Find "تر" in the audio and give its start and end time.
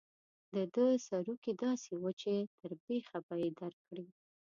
2.59-2.71